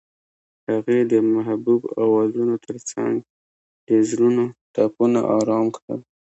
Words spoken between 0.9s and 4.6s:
د محبوب اوازونو ترڅنګ د زړونو